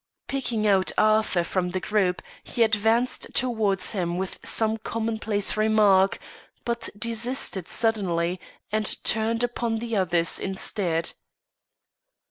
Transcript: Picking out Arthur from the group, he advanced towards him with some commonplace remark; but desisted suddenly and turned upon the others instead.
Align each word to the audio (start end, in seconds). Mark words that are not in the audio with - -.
Picking 0.27 0.65
out 0.65 0.91
Arthur 0.97 1.43
from 1.43 1.69
the 1.69 1.79
group, 1.79 2.23
he 2.43 2.63
advanced 2.63 3.35
towards 3.35 3.91
him 3.91 4.17
with 4.17 4.39
some 4.43 4.77
commonplace 4.77 5.55
remark; 5.55 6.17
but 6.65 6.89
desisted 6.97 7.67
suddenly 7.67 8.39
and 8.71 8.97
turned 9.03 9.43
upon 9.43 9.77
the 9.77 9.95
others 9.95 10.39
instead. 10.39 11.13